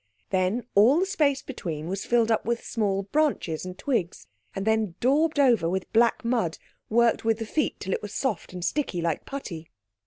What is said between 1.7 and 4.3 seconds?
was filled up with small branches and twigs,